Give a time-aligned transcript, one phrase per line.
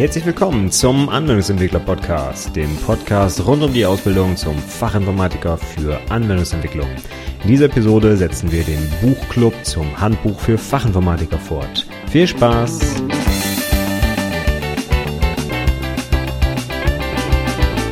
[0.00, 6.88] Herzlich willkommen zum Anwendungsentwickler Podcast, dem Podcast rund um die Ausbildung zum Fachinformatiker für Anwendungsentwicklung.
[7.42, 11.86] In dieser Episode setzen wir den Buchclub zum Handbuch für Fachinformatiker fort.
[12.06, 12.80] Viel Spaß!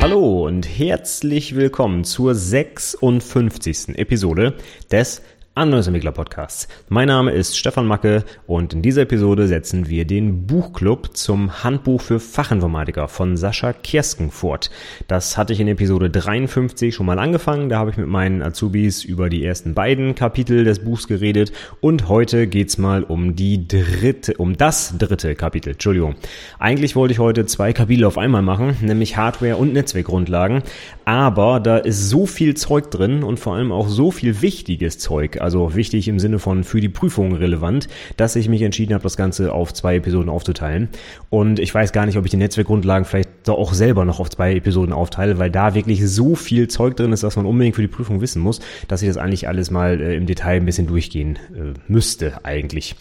[0.01, 3.99] Hallo und herzlich willkommen zur 56.
[3.99, 4.55] Episode
[4.91, 5.21] des
[5.59, 6.69] Anwendungsentwickler Podcasts.
[6.87, 11.99] Mein Name ist Stefan Macke und in dieser Episode setzen wir den Buchclub zum Handbuch
[11.99, 14.71] für Fachinformatiker von Sascha Kersken fort.
[15.09, 17.67] Das hatte ich in Episode 53 schon mal angefangen.
[17.67, 22.07] Da habe ich mit meinen Azubis über die ersten beiden Kapitel des Buchs geredet und
[22.07, 25.71] heute geht's mal um die dritte, um das dritte Kapitel.
[25.71, 26.15] Entschuldigung.
[26.57, 30.63] Eigentlich wollte ich heute zwei Kapitel auf einmal machen, nämlich Hardware und Netzwerkgrundlagen.
[31.03, 35.41] Aber da ist so viel Zeug drin und vor allem auch so viel wichtiges Zeug
[35.41, 39.17] also wichtig im Sinne von für die Prüfung relevant, dass ich mich entschieden habe, das
[39.17, 40.89] Ganze auf zwei Episoden aufzuteilen.
[41.29, 44.55] Und ich weiß gar nicht, ob ich die Netzwerkgrundlagen vielleicht auch selber noch auf zwei
[44.55, 47.87] Episoden aufteile, weil da wirklich so viel Zeug drin ist, dass man unbedingt für die
[47.87, 51.37] Prüfung wissen muss, dass ich das eigentlich alles mal äh, im Detail ein bisschen durchgehen
[51.55, 52.95] äh, müsste eigentlich.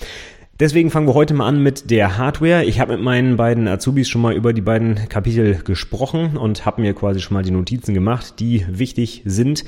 [0.60, 2.64] Deswegen fangen wir heute mal an mit der Hardware.
[2.64, 6.80] Ich habe mit meinen beiden Azubis schon mal über die beiden Kapitel gesprochen und habe
[6.80, 9.64] mir quasi schon mal die Notizen gemacht, die wichtig sind.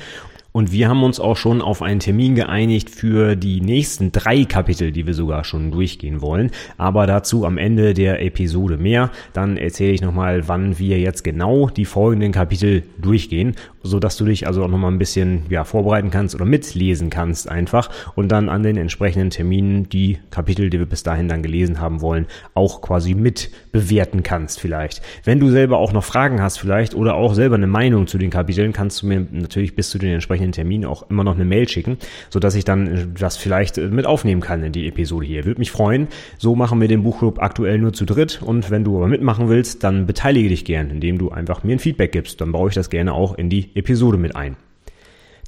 [0.52, 4.90] Und wir haben uns auch schon auf einen Termin geeinigt für die nächsten drei Kapitel,
[4.90, 6.50] die wir sogar schon durchgehen wollen.
[6.76, 9.10] Aber dazu am Ende der Episode mehr.
[9.32, 14.24] Dann erzähle ich nochmal, wann wir jetzt genau die folgenden Kapitel durchgehen, so dass du
[14.24, 18.48] dich also auch nochmal ein bisschen ja, vorbereiten kannst oder mitlesen kannst einfach und dann
[18.48, 22.80] an den entsprechenden Terminen die Kapitel, die wir bis dahin dann gelesen haben wollen, auch
[22.80, 25.02] quasi mit bewerten kannst vielleicht.
[25.24, 28.30] Wenn du selber auch noch Fragen hast vielleicht oder auch selber eine Meinung zu den
[28.30, 31.44] Kapiteln, kannst du mir natürlich bis zu den entsprechenden entsprechenden Termin auch immer noch eine
[31.44, 34.86] Mail schicken, so dass ich dann äh, das vielleicht äh, mit aufnehmen kann in die
[34.86, 35.44] Episode hier.
[35.44, 36.08] Würde mich freuen.
[36.38, 39.84] So machen wir den Buchclub aktuell nur zu dritt und wenn du aber mitmachen willst,
[39.84, 42.40] dann beteilige dich gern, indem du einfach mir ein Feedback gibst.
[42.40, 44.56] Dann baue ich das gerne auch in die Episode mit ein.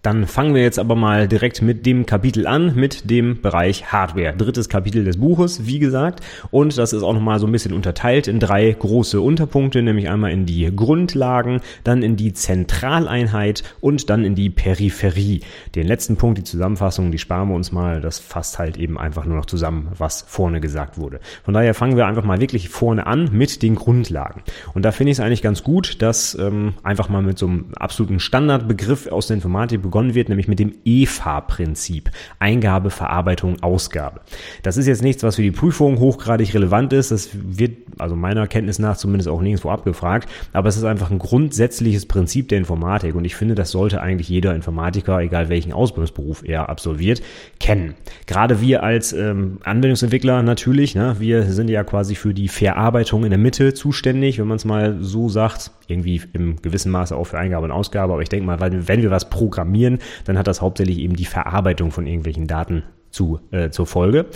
[0.02, 4.34] Dann fangen wir jetzt aber mal direkt mit dem Kapitel an, mit dem Bereich Hardware.
[4.36, 6.20] Drittes Kapitel des Buches, wie gesagt.
[6.50, 10.32] Und das ist auch nochmal so ein bisschen unterteilt in drei große Unterpunkte, nämlich einmal
[10.32, 15.42] in die Grundlagen, dann in die Zentraleinheit und dann in die Peripherie.
[15.76, 18.00] Den letzten Punkt, die Zusammenfassung, die sparen wir uns mal.
[18.00, 21.20] Das fasst halt eben einfach nur noch zusammen, was vorne gesagt wurde.
[21.44, 24.42] Von daher fangen wir einfach mal wirklich vorne an mit den Grundlagen.
[24.74, 27.66] Und da finde ich es eigentlich ganz gut, dass ähm, einfach mal mit so einem
[27.76, 32.10] absoluten Standardbegriff aus der Informatik begonnen wird, nämlich mit dem EFA-Prinzip.
[32.38, 34.22] Eingabe, Verarbeitung, Ausgabe.
[34.62, 37.10] Das ist jetzt nichts, was für die Prüfung hochgradig relevant ist.
[37.10, 40.30] Das wird also meiner Kenntnis nach zumindest auch nirgendwo abgefragt.
[40.54, 43.14] Aber es ist einfach ein grundsätzliches Prinzip der Informatik.
[43.14, 47.22] Und ich finde, das sollte eigentlich jeder Informatiker, egal welchen Ausbildungsberuf er absolviert,
[47.60, 47.94] kennen.
[48.26, 53.30] Gerade wir als ähm, Anwendungsentwickler natürlich, ne, wir sind ja quasi für die Verarbeitung in
[53.30, 57.38] der Mitte zuständig, wenn man es mal so sagt irgendwie im gewissen Maße auch für
[57.38, 58.12] Eingabe und Ausgabe.
[58.12, 59.81] Aber ich denke mal, wenn wir was programmieren,
[60.24, 64.26] dann hat das hauptsächlich eben die Verarbeitung von irgendwelchen Daten zu, äh, zur Folge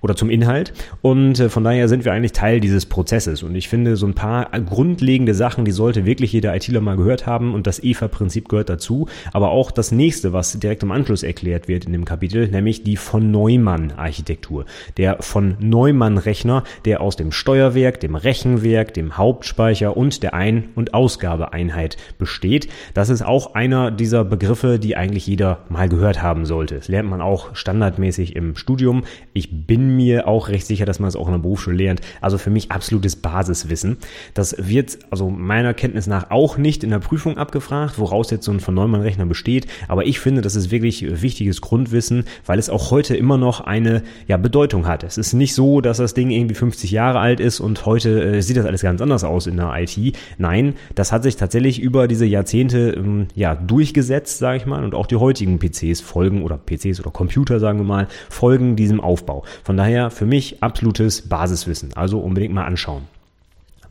[0.00, 0.72] oder zum Inhalt.
[1.02, 3.42] Und äh, von daher sind wir eigentlich Teil dieses Prozesses.
[3.42, 7.26] Und ich finde, so ein paar grundlegende Sachen, die sollte wirklich jeder ITler mal gehört
[7.26, 7.54] haben.
[7.54, 9.06] Und das EVA-Prinzip gehört dazu.
[9.32, 12.96] Aber auch das nächste, was direkt im Anschluss erklärt wird in dem Kapitel, nämlich die
[12.96, 14.64] von Neumann-Architektur.
[14.96, 20.94] Der von Neumann-Rechner, der aus dem Steuerwerk, dem Rechenwerk, dem Hauptspeicher und der Ein- und
[20.94, 22.68] Ausgabeeinheit besteht.
[22.94, 26.76] Das ist auch einer dieser Begriffe, die eigentlich jeder mal gehört haben sollte.
[26.76, 29.04] Das lernt man auch standardmäßig regelmäßig im Studium.
[29.32, 32.00] Ich bin mir auch recht sicher, dass man es auch in der Berufsschule lernt.
[32.20, 33.98] Also für mich absolutes Basiswissen.
[34.34, 38.52] Das wird also meiner Kenntnis nach auch nicht in der Prüfung abgefragt, woraus jetzt so
[38.52, 39.66] ein von Neumann-Rechner besteht.
[39.88, 44.02] Aber ich finde, das ist wirklich wichtiges Grundwissen, weil es auch heute immer noch eine
[44.26, 45.04] ja, Bedeutung hat.
[45.04, 48.42] Es ist nicht so, dass das Ding irgendwie 50 Jahre alt ist und heute äh,
[48.42, 50.16] sieht das alles ganz anders aus in der IT.
[50.38, 54.94] Nein, das hat sich tatsächlich über diese Jahrzehnte ähm, ja durchgesetzt, sage ich mal, und
[54.94, 59.44] auch die heutigen PCs folgen oder PCs oder Computer, sagen wir mal, folgen diesem Aufbau.
[59.64, 61.92] Von daher für mich absolutes Basiswissen.
[61.94, 63.08] Also unbedingt mal anschauen.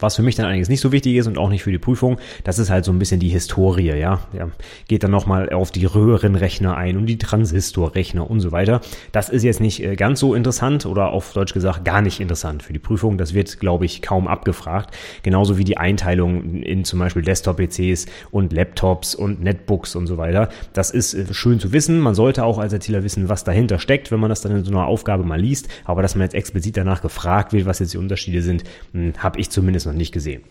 [0.01, 2.17] Was für mich dann allerdings nicht so wichtig ist und auch nicht für die Prüfung,
[2.43, 4.19] das ist halt so ein bisschen die Historie, ja.
[4.33, 4.49] ja
[4.87, 8.81] geht dann nochmal auf die Röhrenrechner ein und die Transistorrechner und so weiter.
[9.11, 12.63] Das ist jetzt nicht äh, ganz so interessant oder auf Deutsch gesagt gar nicht interessant
[12.63, 13.17] für die Prüfung.
[13.17, 14.95] Das wird, glaube ich, kaum abgefragt.
[15.23, 20.49] Genauso wie die Einteilung in zum Beispiel Desktop-PCs und Laptops und Netbooks und so weiter.
[20.73, 21.99] Das ist äh, schön zu wissen.
[21.99, 24.71] Man sollte auch als Erzähler wissen, was dahinter steckt, wenn man das dann in so
[24.71, 25.67] einer Aufgabe mal liest.
[25.85, 28.63] Aber dass man jetzt explizit danach gefragt wird, was jetzt die Unterschiede sind,
[28.93, 30.43] hm, habe ich zumindest noch nicht gesehen.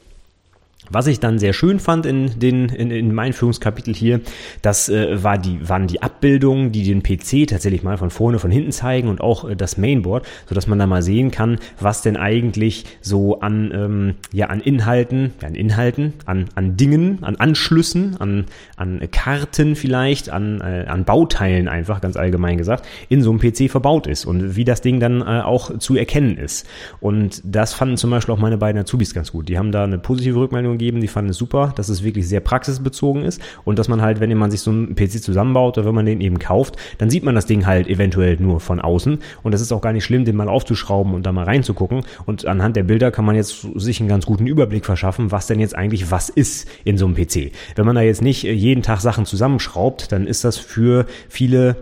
[0.90, 4.20] Was ich dann sehr schön fand in den in, in meinem Führungskapitel hier,
[4.60, 8.50] das äh, war die waren die Abbildungen, die den PC tatsächlich mal von vorne von
[8.50, 12.02] hinten zeigen und auch äh, das Mainboard, so dass man da mal sehen kann, was
[12.02, 17.36] denn eigentlich so an ähm, ja an Inhalten, ja, an Inhalten, an an Dingen, an
[17.36, 18.46] Anschlüssen, an
[18.76, 23.70] an Karten vielleicht, an äh, an Bauteilen einfach ganz allgemein gesagt in so einem PC
[23.70, 26.66] verbaut ist und wie das Ding dann äh, auch zu erkennen ist.
[27.00, 29.48] Und das fanden zum Beispiel auch meine beiden Azubis ganz gut.
[29.48, 32.40] Die haben da eine positive Rückmeldung gegeben, die fanden es super, dass es wirklich sehr
[32.40, 33.40] praxisbezogen ist.
[33.64, 36.20] Und dass man halt, wenn man sich so einen PC zusammenbaut oder wenn man den
[36.20, 39.18] eben kauft, dann sieht man das Ding halt eventuell nur von außen.
[39.42, 42.02] Und das ist auch gar nicht schlimm, den mal aufzuschrauben und da mal reinzugucken.
[42.26, 45.60] Und anhand der Bilder kann man jetzt sich einen ganz guten Überblick verschaffen, was denn
[45.60, 47.52] jetzt eigentlich was ist in so einem PC.
[47.76, 51.76] Wenn man da jetzt nicht jeden Tag Sachen zusammenschraubt, dann ist das für viele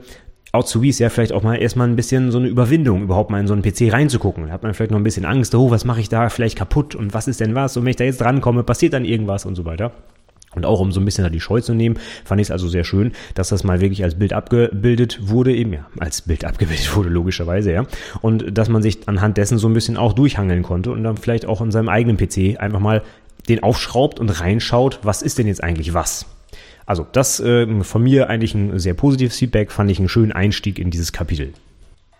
[0.52, 3.52] Azubis ja vielleicht auch mal erstmal ein bisschen so eine Überwindung, überhaupt mal in so
[3.52, 4.46] einen PC reinzugucken.
[4.46, 6.94] Da hat man vielleicht noch ein bisschen Angst, oh, was mache ich da vielleicht kaputt
[6.94, 9.54] und was ist denn was und wenn ich da jetzt drankomme, passiert dann irgendwas und
[9.54, 9.92] so weiter.
[10.54, 12.68] Und auch um so ein bisschen da die Scheu zu nehmen, fand ich es also
[12.68, 16.96] sehr schön, dass das mal wirklich als Bild abgebildet wurde, eben ja, als Bild abgebildet
[16.96, 17.86] wurde, logischerweise, ja.
[18.22, 21.44] Und dass man sich anhand dessen so ein bisschen auch durchhangeln konnte und dann vielleicht
[21.44, 23.02] auch in seinem eigenen PC einfach mal
[23.48, 26.26] den aufschraubt und reinschaut, was ist denn jetzt eigentlich was?
[26.88, 30.78] Also das äh, von mir eigentlich ein sehr positives Feedback, fand ich einen schönen Einstieg
[30.78, 31.52] in dieses Kapitel.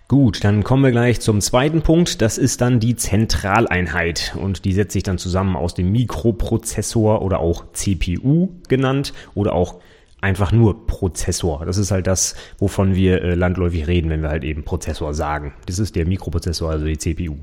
[0.09, 2.20] Gut, dann kommen wir gleich zum zweiten Punkt.
[2.20, 7.41] Das ist dann die Zentraleinheit und die setzt sich dann zusammen aus dem Mikroprozessor oder
[7.41, 9.81] auch CPU genannt oder auch
[10.20, 11.65] einfach nur Prozessor.
[11.65, 15.55] Das ist halt das, wovon wir äh, landläufig reden, wenn wir halt eben Prozessor sagen.
[15.67, 17.37] Das ist der Mikroprozessor, also die CPU.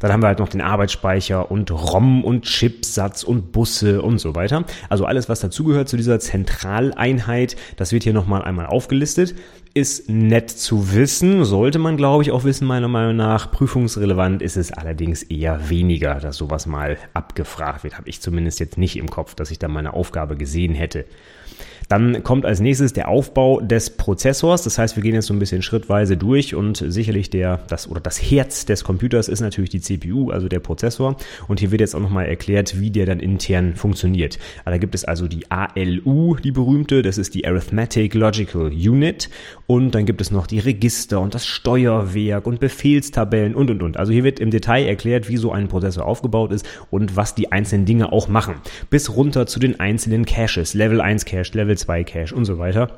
[0.00, 4.34] Dann haben wir halt noch den Arbeitsspeicher und ROM und Chipsatz und Busse und so
[4.34, 4.64] weiter.
[4.88, 9.34] Also alles, was dazugehört zu dieser Zentraleinheit, das wird hier nochmal einmal aufgelistet.
[9.74, 13.50] Ist nett zu wissen, sollte man glaube ich auch wissen, meiner Meinung nach.
[13.50, 17.96] Prüfungsrelevant ist es allerdings eher weniger, dass sowas mal abgefragt wird.
[17.96, 21.06] Habe ich zumindest jetzt nicht im Kopf, dass ich da meine Aufgabe gesehen hätte.
[21.88, 24.62] Dann kommt als nächstes der Aufbau des Prozessors.
[24.64, 28.00] Das heißt, wir gehen jetzt so ein bisschen schrittweise durch und sicherlich der, das oder
[28.00, 31.16] das Herz des Computers ist natürlich die CPU, also der Prozessor.
[31.48, 34.38] Und hier wird jetzt auch nochmal erklärt, wie der dann intern funktioniert.
[34.64, 39.28] Da gibt es also die ALU, die berühmte, das ist die Arithmetic Logical Unit.
[39.66, 43.96] Und dann gibt es noch die Register und das Steuerwerk und Befehlstabellen und und und.
[43.96, 47.52] Also hier wird im Detail erklärt, wie so ein Prozessor aufgebaut ist und was die
[47.52, 48.54] einzelnen Dinge auch machen.
[48.90, 52.88] Bis runter zu den einzelnen Caches, Level 1 Cache, Level 2 Cache und so weiter.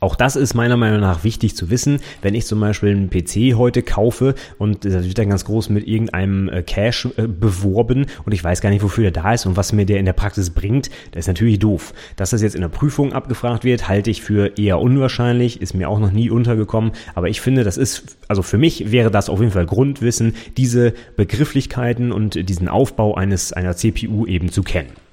[0.00, 3.56] Auch das ist meiner Meinung nach wichtig zu wissen, wenn ich zum Beispiel einen PC
[3.56, 8.32] heute kaufe und das wird dann ganz groß mit irgendeinem äh, Cache äh, beworben und
[8.32, 10.50] ich weiß gar nicht, wofür der da ist und was mir der in der Praxis
[10.50, 11.94] bringt, das ist natürlich doof.
[12.16, 15.88] Dass das jetzt in der Prüfung abgefragt wird, halte ich für eher unwahrscheinlich, ist mir
[15.88, 19.40] auch noch nie untergekommen, aber ich finde, das ist, also für mich wäre das auf
[19.40, 25.05] jeden Fall Grundwissen, diese Begrifflichkeiten und diesen Aufbau eines einer CPU eben zu kennen.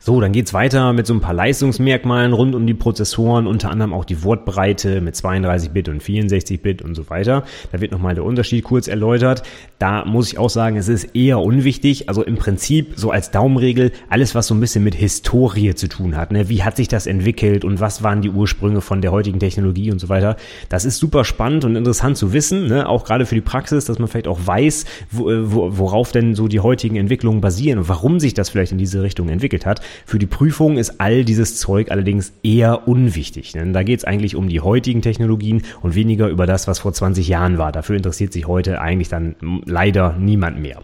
[0.00, 3.92] So, dann geht's weiter mit so ein paar Leistungsmerkmalen rund um die Prozessoren, unter anderem
[3.92, 7.42] auch die Wortbreite mit 32-Bit und 64-Bit und so weiter.
[7.72, 9.42] Da wird nochmal der Unterschied kurz erläutert.
[9.80, 12.08] Da muss ich auch sagen, es ist eher unwichtig.
[12.08, 16.16] Also im Prinzip so als Daumenregel alles, was so ein bisschen mit Historie zu tun
[16.16, 16.30] hat.
[16.30, 16.48] Ne?
[16.48, 19.98] Wie hat sich das entwickelt und was waren die Ursprünge von der heutigen Technologie und
[19.98, 20.36] so weiter.
[20.68, 22.88] Das ist super spannend und interessant zu wissen, ne?
[22.88, 26.36] auch gerade für die Praxis, dass man vielleicht auch weiß, wo, äh, wo, worauf denn
[26.36, 29.80] so die heutigen Entwicklungen basieren und warum sich das vielleicht in diese Richtung entwickelt hat.
[30.06, 34.36] Für die Prüfung ist all dieses Zeug allerdings eher unwichtig, denn da geht es eigentlich
[34.36, 37.72] um die heutigen Technologien und weniger über das, was vor 20 Jahren war.
[37.72, 40.82] Dafür interessiert sich heute eigentlich dann leider niemand mehr.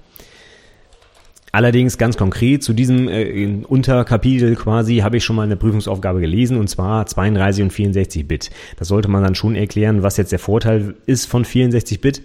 [1.54, 6.56] Allerdings ganz konkret zu diesem äh, Unterkapitel quasi habe ich schon mal eine Prüfungsaufgabe gelesen
[6.56, 8.50] und zwar 32 und 64 Bit.
[8.76, 12.22] Das sollte man dann schon erklären, was jetzt der Vorteil ist von 64 Bit.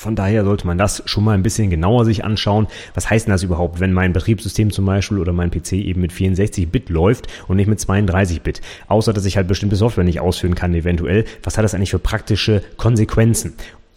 [0.00, 2.68] Von daher sollte man das schon mal ein bisschen genauer sich anschauen.
[2.94, 6.10] Was heißt denn das überhaupt, wenn mein Betriebssystem zum Beispiel oder mein PC eben mit
[6.10, 8.62] 64-Bit läuft und nicht mit 32-Bit?
[8.88, 11.26] Außer, dass ich halt bestimmte Software nicht ausführen kann eventuell.
[11.42, 13.52] Was hat das eigentlich für praktische Konsequenzen?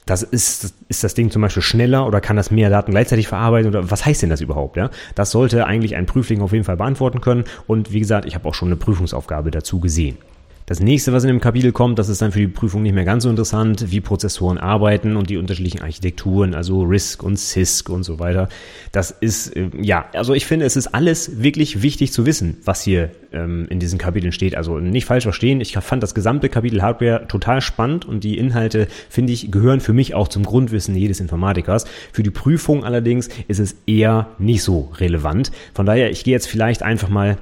[0.06, 3.70] Das ist, ist das Ding zum Beispiel schneller oder kann das mehr Daten gleichzeitig verarbeiten
[3.70, 4.76] oder was heißt denn das überhaupt?
[4.76, 4.90] Ja?
[5.16, 8.46] Das sollte eigentlich ein Prüfling auf jeden Fall beantworten können und wie gesagt, ich habe
[8.50, 10.18] auch schon eine Prüfungsaufgabe dazu gesehen.
[10.66, 13.04] Das nächste, was in dem Kapitel kommt, das ist dann für die Prüfung nicht mehr
[13.04, 18.04] ganz so interessant, wie Prozessoren arbeiten und die unterschiedlichen Architekturen, also RISC und CISC und
[18.04, 18.48] so weiter.
[18.94, 22.82] Das ist, äh, ja, also ich finde, es ist alles wirklich wichtig zu wissen, was
[22.82, 24.56] hier ähm, in diesen Kapiteln steht.
[24.56, 28.88] Also nicht falsch verstehen, ich fand das gesamte Kapitel Hardware total spannend und die Inhalte,
[29.10, 31.86] finde ich, gehören für mich auch zum Grundwissen jedes Informatikers.
[32.14, 35.52] Für die Prüfung allerdings ist es eher nicht so relevant.
[35.74, 37.38] Von daher, ich gehe jetzt vielleicht einfach mal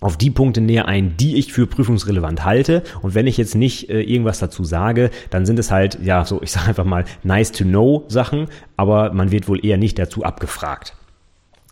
[0.00, 2.82] auf die Punkte näher ein, die ich für prüfungsrelevant halte.
[3.02, 6.42] Und wenn ich jetzt nicht äh, irgendwas dazu sage, dann sind es halt, ja, so,
[6.42, 10.24] ich sage einfach mal, nice to know Sachen, aber man wird wohl eher nicht dazu
[10.24, 10.94] abgefragt.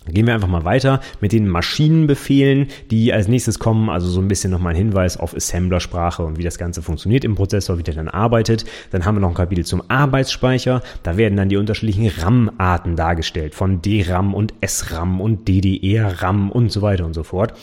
[0.06, 3.88] Gehen wir einfach mal weiter mit den Maschinenbefehlen, die als nächstes kommen.
[3.88, 7.36] Also so ein bisschen nochmal ein Hinweis auf Assembler-Sprache und wie das Ganze funktioniert im
[7.36, 8.66] Prozessor, wie der dann arbeitet.
[8.90, 10.82] Dann haben wir noch ein Kapitel zum Arbeitsspeicher.
[11.02, 13.54] Da werden dann die unterschiedlichen RAM-Arten dargestellt.
[13.54, 17.54] Von DRAM und SRAM und DDR-RAM und so weiter und so fort.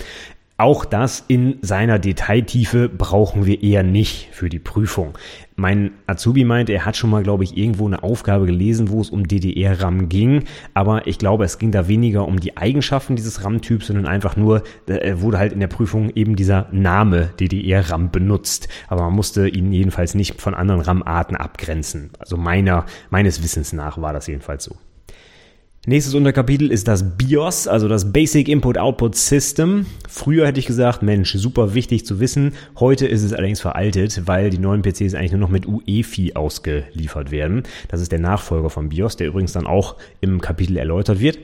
[0.62, 5.18] Auch das in seiner Detailtiefe brauchen wir eher nicht für die Prüfung.
[5.56, 9.10] Mein Azubi meint, er hat schon mal, glaube ich, irgendwo eine Aufgabe gelesen, wo es
[9.10, 10.44] um DDR-RAM ging.
[10.76, 14.62] Aber ich glaube, es ging da weniger um die Eigenschaften dieses RAM-Typs, sondern einfach nur,
[14.86, 18.68] äh, wurde halt in der Prüfung eben dieser Name DDR-RAM benutzt.
[18.88, 22.12] Aber man musste ihn jedenfalls nicht von anderen RAM-Arten abgrenzen.
[22.20, 24.76] Also meiner, meines Wissens nach war das jedenfalls so.
[25.88, 29.88] Nächstes Unterkapitel ist das BIOS, also das Basic Input Output System.
[30.08, 32.54] Früher hätte ich gesagt, Mensch, super wichtig zu wissen.
[32.80, 37.32] Heute ist es allerdings veraltet, weil die neuen PCs eigentlich nur noch mit UEFI ausgeliefert
[37.32, 37.64] werden.
[37.88, 41.40] Das ist der Nachfolger vom BIOS, der übrigens dann auch im Kapitel erläutert wird.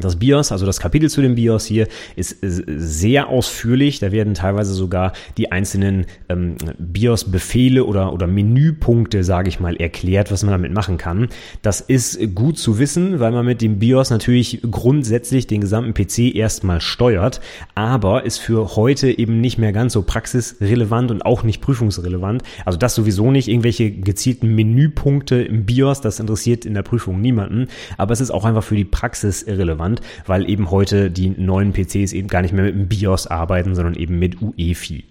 [0.00, 1.86] Das BIOS, also das Kapitel zu dem BIOS hier,
[2.16, 4.00] ist sehr ausführlich.
[4.00, 10.32] Da werden teilweise sogar die einzelnen ähm, BIOS-Befehle oder, oder Menüpunkte, sage ich mal, erklärt,
[10.32, 11.28] was man damit machen kann.
[11.62, 16.34] Das ist gut zu wissen, weil man mit dem BIOS natürlich grundsätzlich den gesamten PC
[16.34, 17.40] erstmal steuert,
[17.76, 22.42] aber ist für heute eben nicht mehr ganz so praxisrelevant und auch nicht prüfungsrelevant.
[22.64, 23.46] Also das sowieso nicht.
[23.46, 27.68] Irgendwelche gezielten Menüpunkte im BIOS, das interessiert in der Prüfung niemanden.
[27.96, 31.72] Aber es ist auch einfach für die Praxis irrelevant relevant, weil eben heute die neuen
[31.72, 35.04] PCs eben gar nicht mehr mit dem BIOS arbeiten, sondern eben mit UEFI.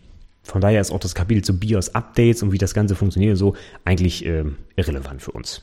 [0.43, 4.25] Von daher ist auch das Kapitel zu BIOS-Updates und wie das Ganze funktioniert so eigentlich
[4.25, 4.43] äh,
[4.75, 5.61] irrelevant für uns.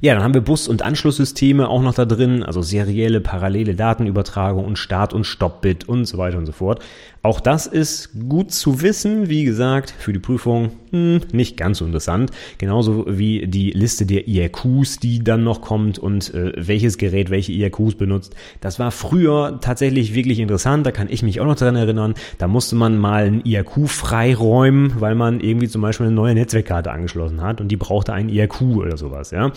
[0.00, 4.64] Ja, dann haben wir Bus- und Anschlusssysteme auch noch da drin, also serielle, parallele Datenübertragung
[4.64, 6.80] und Start- und Stopp-Bit und so weiter und so fort.
[7.22, 11.84] Auch das ist gut zu wissen, wie gesagt, für die Prüfung hm, nicht ganz so
[11.84, 12.30] interessant.
[12.58, 17.52] Genauso wie die Liste der IRQs, die dann noch kommt und äh, welches Gerät welche
[17.52, 18.36] IRQs benutzt.
[18.60, 22.14] Das war früher tatsächlich wirklich interessant, da kann ich mich auch noch dran erinnern.
[22.38, 26.92] Da musste man mal ein IRQ freiräumen, weil man irgendwie zum Beispiel eine neue Netzwerkkarte
[26.92, 29.47] angeschlossen hat und die brauchte einen IRQ oder sowas, ja.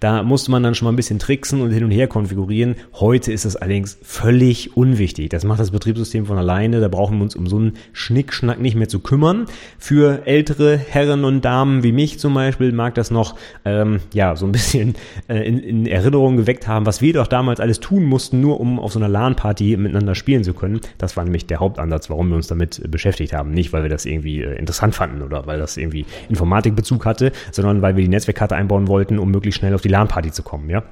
[0.00, 2.76] Da musste man dann schon mal ein bisschen tricksen und hin und her konfigurieren.
[2.94, 5.30] Heute ist das allerdings völlig unwichtig.
[5.30, 8.76] Das macht das Betriebssystem von alleine, da brauchen wir uns um so einen Schnickschnack nicht
[8.76, 9.46] mehr zu kümmern.
[9.78, 14.46] Für ältere Herren und Damen wie mich zum Beispiel mag das noch ähm, ja so
[14.46, 14.94] ein bisschen
[15.28, 18.78] äh, in, in Erinnerung geweckt haben, was wir doch damals alles tun mussten, nur um
[18.78, 20.80] auf so einer LAN-Party miteinander spielen zu können.
[20.98, 23.50] Das war nämlich der Hauptansatz, warum wir uns damit äh, beschäftigt haben.
[23.50, 27.82] Nicht, weil wir das irgendwie äh, interessant fanden oder weil das irgendwie Informatikbezug hatte, sondern
[27.82, 30.82] weil wir die Netzwerkkarte einbauen wollten, um möglichst schnell auf die LAN-Party zu kommen, ja.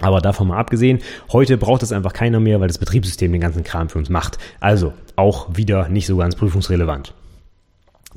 [0.00, 1.00] Aber davon mal abgesehen,
[1.32, 4.38] heute braucht es einfach keiner mehr, weil das Betriebssystem den ganzen Kram für uns macht.
[4.60, 7.14] Also auch wieder nicht so ganz prüfungsrelevant.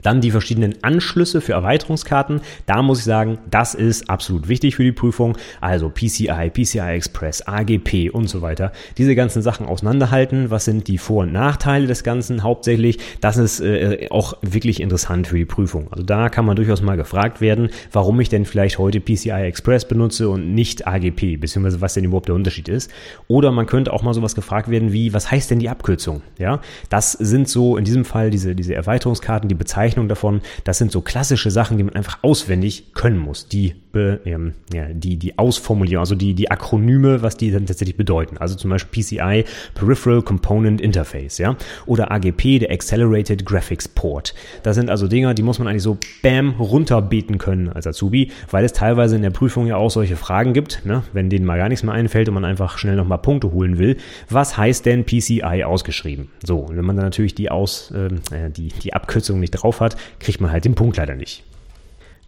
[0.04, 2.42] Dann die verschiedenen Anschlüsse für Erweiterungskarten.
[2.66, 5.38] Da muss ich sagen, das ist absolut wichtig für die Prüfung.
[5.62, 8.72] Also PCI, PCI Express, AGP und so weiter.
[8.98, 10.52] Diese ganzen Sachen auseinanderhalten.
[10.52, 13.00] Was sind die Vor- und Nachteile des Ganzen hauptsächlich?
[13.22, 15.88] Das ist äh, auch wirklich interessant für die Prüfung.
[15.92, 19.88] Also da kann man durchaus mal gefragt werden, warum ich denn vielleicht heute PCI Express
[19.88, 22.92] benutze und nicht AGP, beziehungsweise was denn überhaupt der Unterschied ist.
[23.28, 26.22] Oder man könnte auch mal sowas gefragt werden wie, was heißt denn die Abkürzung?
[26.38, 30.42] Ja, das sind so in diesem Fall diese, diese Erweiterungskarten, die bezeichnen Bezeichnung davon.
[30.64, 33.48] Das sind so klassische Sachen, die man einfach auswendig können muss.
[33.48, 38.38] Die, ähm, ja, die, die Ausformulierung, also die, die Akronyme, was die dann tatsächlich bedeuten.
[38.38, 39.46] Also zum Beispiel PCI,
[39.76, 41.56] Peripheral Component Interface, ja.
[41.86, 44.34] Oder AGP, der Accelerated Graphics Port.
[44.64, 48.66] Das sind also Dinger, die muss man eigentlich so bam runterbeten können als Azubi, weil
[48.66, 51.04] es teilweise in der Prüfung ja auch solche Fragen gibt, ne?
[51.14, 53.98] wenn denen mal gar nichts mehr einfällt und man einfach schnell nochmal Punkte holen will.
[54.30, 56.30] Was heißt denn PCI ausgeschrieben?
[56.44, 58.10] So, und wenn man dann natürlich die Aus, äh,
[58.50, 59.83] die, die Abkürzung nicht drauf hat,
[60.20, 61.44] kriegt man halt den Punkt leider nicht.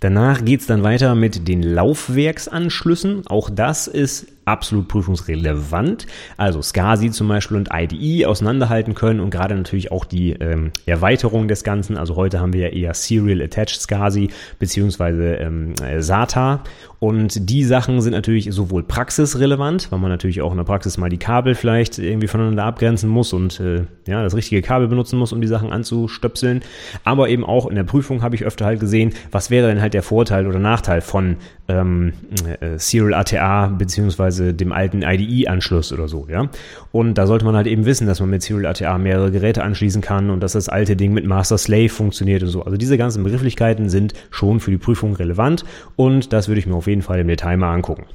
[0.01, 3.27] Danach geht's dann weiter mit den Laufwerksanschlüssen.
[3.27, 6.07] Auch das ist absolut prüfungsrelevant.
[6.37, 11.47] Also SCSI zum Beispiel und IDE auseinanderhalten können und gerade natürlich auch die ähm, Erweiterung
[11.47, 11.97] des Ganzen.
[11.97, 16.63] Also heute haben wir ja eher Serial Attached SCSI beziehungsweise ähm, äh, SATA
[16.99, 21.09] und die Sachen sind natürlich sowohl praxisrelevant, weil man natürlich auch in der Praxis mal
[21.09, 25.31] die Kabel vielleicht irgendwie voneinander abgrenzen muss und äh, ja, das richtige Kabel benutzen muss,
[25.31, 26.61] um die Sachen anzustöpseln.
[27.03, 29.93] Aber eben auch in der Prüfung habe ich öfter halt gesehen, was wäre denn halt
[29.93, 31.37] der Vorteil oder Nachteil von
[31.67, 32.13] ähm,
[32.59, 36.49] äh, Serial ATA beziehungsweise dem alten IDE-Anschluss oder so, ja.
[36.91, 40.01] Und da sollte man halt eben wissen, dass man mit Serial ATA mehrere Geräte anschließen
[40.01, 42.63] kann und dass das alte Ding mit Master Slave funktioniert und so.
[42.63, 46.75] Also diese ganzen Begrifflichkeiten sind schon für die Prüfung relevant und das würde ich mir
[46.75, 48.05] auf jeden jeden Fall im Detail mal angucken.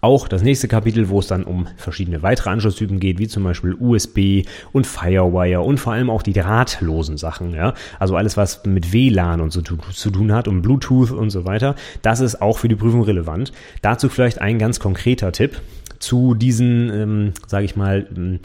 [0.00, 3.74] Auch das nächste Kapitel, wo es dann um verschiedene weitere Anschlusstypen geht, wie zum Beispiel
[3.78, 7.74] USB und Firewire und vor allem auch die drahtlosen Sachen, ja.
[7.98, 11.76] Also alles, was mit WLAN und so zu tun hat und Bluetooth und so weiter.
[12.02, 13.52] Das ist auch für die Prüfung relevant.
[13.82, 15.60] Dazu vielleicht ein ganz konkreter Tipp.
[15.98, 18.40] zu diesen, ähm, sage ich mal, ähm,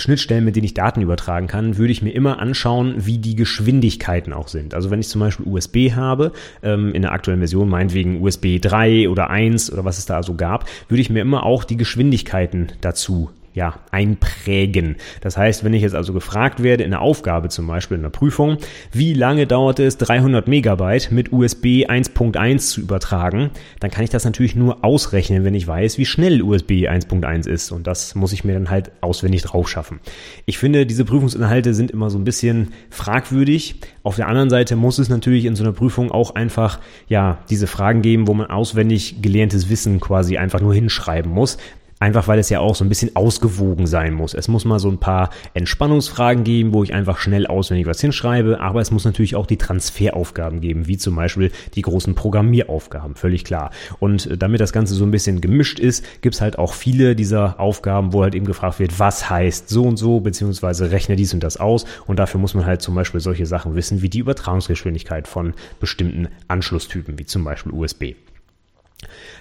[0.00, 4.32] Schnittstellen, mit denen ich Daten übertragen kann, würde ich mir immer anschauen, wie die Geschwindigkeiten
[4.32, 4.74] auch sind.
[4.74, 6.32] Also wenn ich zum Beispiel USB habe,
[6.62, 10.34] ähm, in der aktuellen Version meinetwegen USB 3 oder 1 oder was es da so
[10.34, 14.96] gab, würde ich mir immer auch die Geschwindigkeiten dazu ja, einprägen.
[15.20, 18.10] Das heißt, wenn ich jetzt also gefragt werde in einer Aufgabe zum Beispiel in einer
[18.10, 18.58] Prüfung,
[18.92, 24.24] wie lange dauert es 300 Megabyte mit USB 1.1 zu übertragen, dann kann ich das
[24.24, 28.44] natürlich nur ausrechnen, wenn ich weiß, wie schnell USB 1.1 ist und das muss ich
[28.44, 30.00] mir dann halt auswendig drauf schaffen.
[30.46, 33.76] Ich finde, diese Prüfungsinhalte sind immer so ein bisschen fragwürdig.
[34.02, 37.66] Auf der anderen Seite muss es natürlich in so einer Prüfung auch einfach, ja, diese
[37.66, 41.58] Fragen geben, wo man auswendig gelerntes Wissen quasi einfach nur hinschreiben muss,
[42.02, 44.34] Einfach weil es ja auch so ein bisschen ausgewogen sein muss.
[44.34, 48.58] Es muss mal so ein paar Entspannungsfragen geben, wo ich einfach schnell auswendig was hinschreibe,
[48.58, 53.44] aber es muss natürlich auch die Transferaufgaben geben, wie zum Beispiel die großen Programmieraufgaben, völlig
[53.44, 53.70] klar.
[54.00, 57.60] Und äh, damit das Ganze so ein bisschen gemischt ist, gibt's halt auch viele dieser
[57.60, 61.44] Aufgaben, wo halt eben gefragt wird, was heißt so und so, beziehungsweise rechne dies und
[61.44, 61.84] das aus.
[62.08, 66.26] Und dafür muss man halt zum Beispiel solche Sachen wissen, wie die Übertragungsgeschwindigkeit von bestimmten
[66.48, 68.14] Anschlusstypen, wie zum Beispiel USB.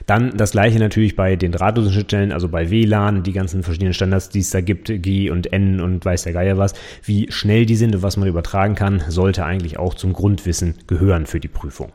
[0.05, 4.29] Dann das gleiche natürlich bei den drahtlosen Schnittstellen, also bei WLAN, die ganzen verschiedenen Standards,
[4.29, 6.73] die es da gibt, G und N und weiß der Geier was.
[7.03, 11.25] Wie schnell die sind und was man übertragen kann, sollte eigentlich auch zum Grundwissen gehören
[11.25, 11.91] für die Prüfung.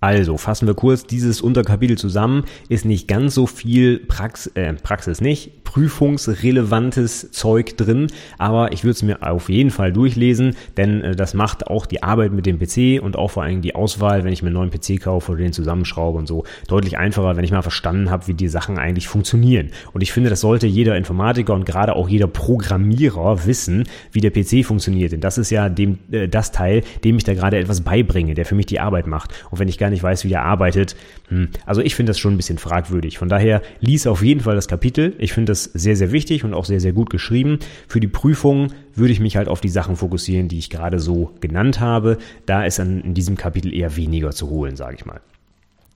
[0.00, 2.44] Also fassen wir kurz dieses Unterkapitel zusammen.
[2.68, 8.06] Ist nicht ganz so viel Prax äh, Praxis nicht, prüfungsrelevantes Zeug drin,
[8.38, 12.02] aber ich würde es mir auf jeden Fall durchlesen, denn äh, das macht auch die
[12.02, 14.70] Arbeit mit dem PC und auch vor allem die Auswahl, wenn ich mir einen neuen
[14.70, 18.34] PC kaufe oder den zusammenschraube und so, deutlich einfacher, wenn ich mal verstanden habe, wie
[18.34, 19.70] die Sachen eigentlich funktionieren.
[19.92, 24.30] Und ich finde, das sollte jeder Informatiker und gerade auch jeder Programmierer wissen, wie der
[24.30, 25.12] PC funktioniert.
[25.12, 28.46] Denn das ist ja dem, äh, das Teil, dem ich da gerade etwas beibringe, der
[28.46, 29.30] für mich die Arbeit macht.
[29.50, 30.96] Und wenn ich gar nicht weiß, wie er arbeitet.
[31.28, 31.48] Hm.
[31.64, 33.18] Also ich finde das schon ein bisschen fragwürdig.
[33.18, 35.14] Von daher lies auf jeden Fall das Kapitel.
[35.18, 37.60] Ich finde das sehr, sehr wichtig und auch sehr, sehr gut geschrieben.
[37.86, 41.30] Für die Prüfung würde ich mich halt auf die Sachen fokussieren, die ich gerade so
[41.40, 42.18] genannt habe.
[42.46, 45.20] Da ist dann in diesem Kapitel eher weniger zu holen, sage ich mal.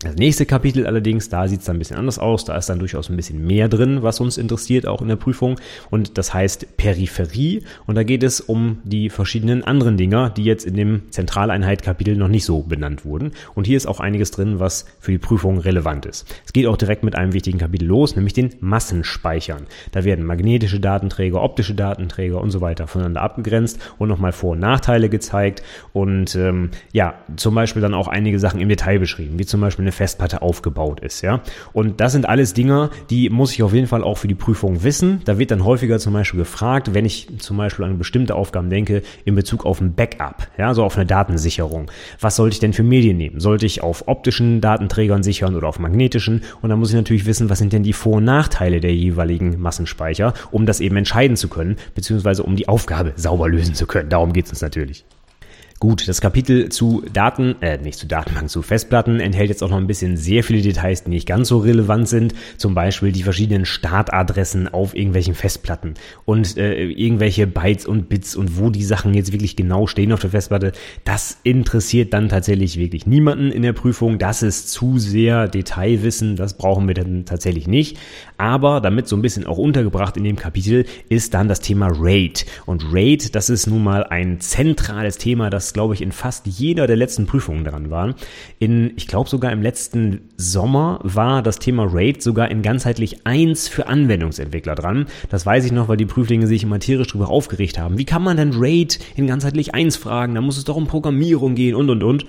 [0.02, 2.46] Das nächste Kapitel allerdings, da sieht es dann ein bisschen anders aus.
[2.46, 5.60] Da ist dann durchaus ein bisschen mehr drin, was uns interessiert, auch in der Prüfung.
[5.90, 7.64] Und das heißt Peripherie.
[7.86, 12.28] Und da geht es um die verschiedenen anderen Dinger, die jetzt in dem Zentraleinheit-Kapitel noch
[12.28, 13.32] nicht so benannt wurden.
[13.54, 16.26] Und hier ist auch einiges drin, was für die Prüfung relevant ist.
[16.46, 19.66] Es geht auch direkt mit einem wichtigen Kapitel los, nämlich den Massenspeichern.
[19.92, 24.60] Da werden magnetische Datenträger, optische Datenträger und so weiter voneinander abgegrenzt und nochmal Vor- und
[24.60, 25.62] Nachteile gezeigt.
[25.92, 29.89] Und ähm, ja, zum Beispiel dann auch einige Sachen im Detail beschrieben, wie zum Beispiel
[29.90, 31.42] eine Festplatte aufgebaut ist, ja.
[31.72, 34.82] Und das sind alles Dinge, die muss ich auf jeden Fall auch für die Prüfung
[34.82, 35.20] wissen.
[35.24, 39.02] Da wird dann häufiger zum Beispiel gefragt, wenn ich zum Beispiel an bestimmte Aufgaben denke,
[39.24, 41.90] in Bezug auf ein Backup, ja, so auf eine Datensicherung.
[42.20, 43.40] Was sollte ich denn für Medien nehmen?
[43.40, 46.42] Sollte ich auf optischen Datenträgern sichern oder auf magnetischen?
[46.62, 49.60] Und dann muss ich natürlich wissen, was sind denn die Vor- und Nachteile der jeweiligen
[49.60, 54.08] Massenspeicher, um das eben entscheiden zu können, beziehungsweise um die Aufgabe sauber lösen zu können.
[54.08, 55.04] Darum geht es uns natürlich.
[55.82, 59.78] Gut, das Kapitel zu Daten, äh, nicht zu Datenbank, zu Festplatten enthält jetzt auch noch
[59.78, 62.34] ein bisschen sehr viele Details, die nicht ganz so relevant sind.
[62.58, 65.94] Zum Beispiel die verschiedenen Startadressen auf irgendwelchen Festplatten
[66.26, 70.20] und äh, irgendwelche Bytes und Bits und wo die Sachen jetzt wirklich genau stehen auf
[70.20, 70.72] der Festplatte.
[71.04, 74.18] Das interessiert dann tatsächlich wirklich niemanden in der Prüfung.
[74.18, 76.36] Das ist zu sehr Detailwissen.
[76.36, 77.96] Das brauchen wir dann tatsächlich nicht.
[78.36, 82.44] Aber damit so ein bisschen auch untergebracht in dem Kapitel ist dann das Thema RAID.
[82.66, 86.86] Und RAID, das ist nun mal ein zentrales Thema, das glaube ich, in fast jeder
[86.86, 88.14] der letzten Prüfungen dran waren.
[88.58, 93.68] In, ich glaube sogar im letzten Sommer war das Thema RAID sogar in ganzheitlich eins
[93.68, 95.06] für Anwendungsentwickler dran.
[95.28, 97.98] Das weiß ich noch, weil die Prüflinge sich immer tierisch darüber aufgeregt haben.
[97.98, 100.34] Wie kann man denn RAID in ganzheitlich eins fragen?
[100.34, 102.26] Da muss es doch um Programmierung gehen und und und.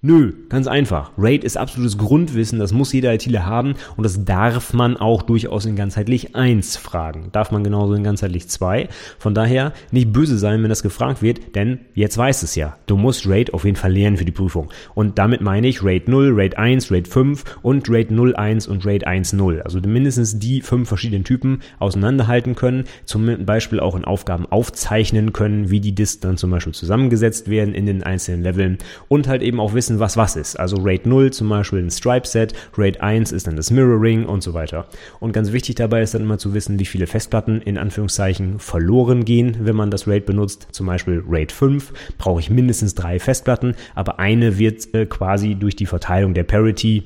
[0.00, 1.10] Nö, ganz einfach.
[1.18, 5.66] RAID ist absolutes Grundwissen, das muss jeder ITler haben und das darf man auch durchaus
[5.66, 7.30] in ganzheitlich 1 fragen.
[7.32, 8.88] Darf man genauso in ganzheitlich 2.
[9.18, 12.76] Von daher nicht böse sein, wenn das gefragt wird, denn jetzt weißt es ja.
[12.86, 14.70] Du musst RAID auf jeden Fall lernen für die Prüfung.
[14.94, 18.86] Und damit meine ich RAID 0, RAID 1, RAID 5 und RAID 0, 1 und
[18.86, 19.62] RAID 1, 0.
[19.62, 25.70] Also mindestens die fünf verschiedenen Typen auseinanderhalten können, zum Beispiel auch in Aufgaben aufzeichnen können,
[25.70, 29.58] wie die Disks dann zum Beispiel zusammengesetzt werden in den einzelnen Leveln und halt eben
[29.58, 30.58] auch wissen, wissen, was was ist.
[30.58, 34.52] Also RAID 0 zum Beispiel ein Stripe-Set, RAID 1 ist dann das Mirroring und so
[34.52, 34.86] weiter.
[35.18, 39.24] Und ganz wichtig dabei ist dann immer zu wissen, wie viele Festplatten in Anführungszeichen verloren
[39.24, 40.68] gehen, wenn man das RAID benutzt.
[40.72, 45.76] Zum Beispiel RAID 5 brauche ich mindestens drei Festplatten, aber eine wird äh, quasi durch
[45.76, 47.04] die Verteilung der Parity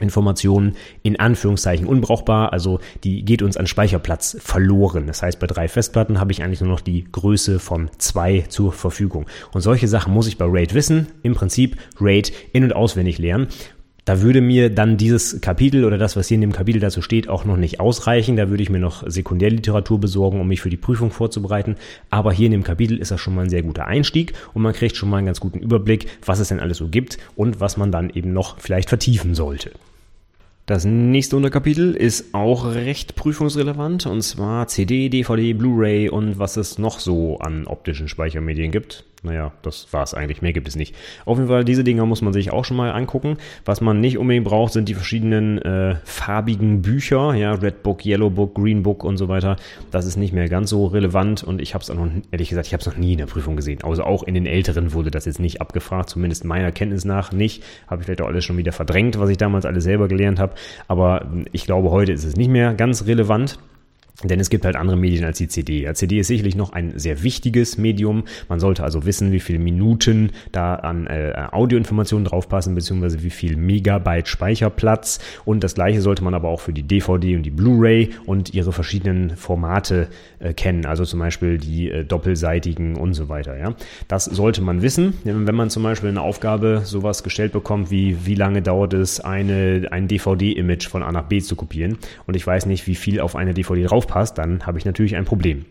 [0.00, 5.06] Informationen in Anführungszeichen unbrauchbar, also die geht uns an Speicherplatz verloren.
[5.06, 8.72] Das heißt, bei drei Festplatten habe ich eigentlich nur noch die Größe von zwei zur
[8.72, 9.26] Verfügung.
[9.52, 11.08] Und solche Sachen muss ich bei RAID wissen.
[11.22, 13.48] Im Prinzip RAID in- und auswendig lernen.
[14.06, 17.28] Da würde mir dann dieses Kapitel oder das, was hier in dem Kapitel dazu steht,
[17.28, 18.36] auch noch nicht ausreichen.
[18.36, 21.74] Da würde ich mir noch Sekundärliteratur besorgen, um mich für die Prüfung vorzubereiten.
[22.08, 24.74] Aber hier in dem Kapitel ist das schon mal ein sehr guter Einstieg und man
[24.74, 27.76] kriegt schon mal einen ganz guten Überblick, was es denn alles so gibt und was
[27.76, 29.72] man dann eben noch vielleicht vertiefen sollte.
[30.66, 36.78] Das nächste Unterkapitel ist auch recht prüfungsrelevant und zwar CD, DVD, Blu-ray und was es
[36.78, 40.42] noch so an optischen Speichermedien gibt naja, das war's eigentlich.
[40.42, 40.94] Mehr gibt es nicht.
[41.24, 43.38] Auf jeden Fall, diese Dinger muss man sich auch schon mal angucken.
[43.64, 48.30] Was man nicht unbedingt braucht, sind die verschiedenen äh, farbigen Bücher, ja, Red Book, Yellow
[48.30, 49.56] Book, Green Book und so weiter.
[49.90, 52.66] Das ist nicht mehr ganz so relevant und ich habe es auch noch, ehrlich gesagt,
[52.66, 53.82] ich habe es noch nie in der Prüfung gesehen.
[53.82, 57.62] Also auch in den älteren wurde das jetzt nicht abgefragt, zumindest meiner Kenntnis nach nicht.
[57.88, 60.54] Habe ich vielleicht auch alles schon wieder verdrängt, was ich damals alles selber gelernt habe.
[60.88, 63.58] Aber ich glaube, heute ist es nicht mehr ganz relevant.
[64.24, 65.86] Denn es gibt halt andere Medien als die CD.
[65.86, 68.24] Die CD ist sicherlich noch ein sehr wichtiges Medium.
[68.48, 73.56] Man sollte also wissen, wie viele Minuten da an äh, Audioinformationen draufpassen, beziehungsweise wie viel
[73.56, 75.18] Megabyte Speicherplatz.
[75.44, 78.72] Und das gleiche sollte man aber auch für die DVD und die Blu-ray und ihre
[78.72, 80.86] verschiedenen Formate äh, kennen.
[80.86, 83.58] Also zum Beispiel die äh, doppelseitigen und so weiter.
[83.58, 83.74] Ja,
[84.08, 85.14] Das sollte man wissen.
[85.24, 89.88] Wenn man zum Beispiel eine Aufgabe sowas gestellt bekommt, wie wie lange dauert es, eine,
[89.90, 91.98] ein DVD-Image von A nach B zu kopieren.
[92.26, 95.16] Und ich weiß nicht, wie viel auf eine DVD drauf aufpasst, dann habe ich natürlich
[95.16, 95.64] ein Problem.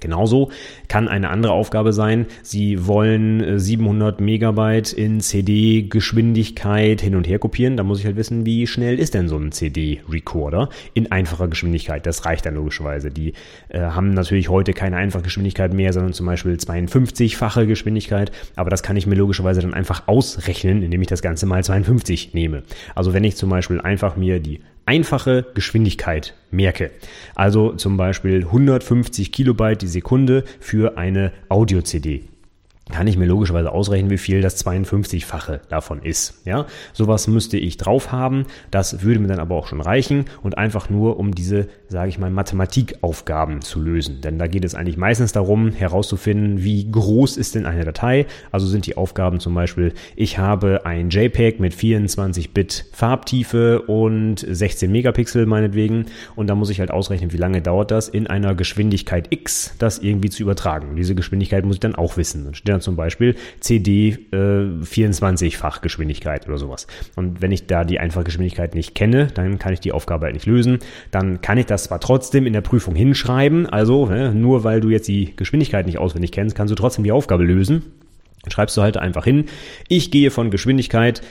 [0.00, 0.50] Genauso
[0.88, 7.38] kann eine andere Aufgabe sein, Sie wollen 700 äh, Megabyte in CD-Geschwindigkeit hin und her
[7.38, 7.76] kopieren.
[7.76, 12.04] Da muss ich halt wissen, wie schnell ist denn so ein CD-Recorder in einfacher Geschwindigkeit.
[12.06, 13.12] Das reicht dann logischerweise.
[13.12, 13.34] Die
[13.68, 18.32] äh, haben natürlich heute keine einfache Geschwindigkeit mehr, sondern zum Beispiel 52-fache Geschwindigkeit.
[18.56, 22.34] Aber das kann ich mir logischerweise dann einfach ausrechnen, indem ich das Ganze mal 52
[22.34, 22.64] nehme.
[22.96, 26.90] Also wenn ich zum Beispiel einfach mir die einfache Geschwindigkeit merke.
[27.34, 32.24] Also zum Beispiel 150 Kilobyte die Sekunde für eine Audio-CD
[32.90, 36.42] kann ich mir logischerweise ausrechnen, wie viel das 52-fache davon ist.
[36.44, 38.44] Ja, sowas müsste ich drauf haben.
[38.70, 42.18] Das würde mir dann aber auch schon reichen und einfach nur um diese, sage ich
[42.18, 44.20] mal, Mathematikaufgaben zu lösen.
[44.20, 48.26] Denn da geht es eigentlich meistens darum, herauszufinden, wie groß ist denn eine Datei.
[48.52, 54.92] Also sind die Aufgaben zum Beispiel, ich habe ein JPEG mit 24-Bit Farbtiefe und 16
[54.92, 59.28] Megapixel meinetwegen und da muss ich halt ausrechnen, wie lange dauert das in einer Geschwindigkeit
[59.30, 60.96] X, das irgendwie zu übertragen.
[60.96, 62.52] Diese Geschwindigkeit muss ich dann auch wissen.
[62.64, 66.86] Dann dann zum Beispiel CD äh, 24-fach Geschwindigkeit oder sowas.
[67.16, 70.34] Und wenn ich da die einfache Geschwindigkeit nicht kenne, dann kann ich die Aufgabe halt
[70.34, 70.78] nicht lösen.
[71.10, 74.90] Dann kann ich das zwar trotzdem in der Prüfung hinschreiben, also ne, nur weil du
[74.90, 77.82] jetzt die Geschwindigkeit nicht auswendig kennst, kannst du trotzdem die Aufgabe lösen.
[78.48, 79.46] Schreibst du halt einfach hin,
[79.88, 81.22] ich gehe von Geschwindigkeit